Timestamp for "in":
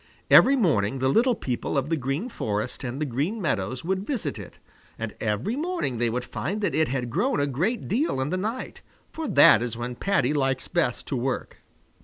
8.19-8.31